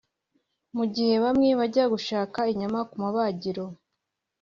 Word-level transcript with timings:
Mu 0.75 0.85
gihe 0.93 1.13
bamwe 1.23 1.49
bajya 1.59 1.85
gushaka 1.93 2.39
inyama 2.51 2.79
ku 2.89 2.95
mabagiro 3.03 3.65